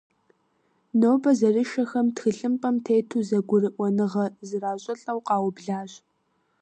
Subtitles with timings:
[0.99, 5.91] Нобэ зэрышэхэм тхылъымпӏэм тету зэгурыӏуэныгъэ зэращӏылӏэу къаублащ.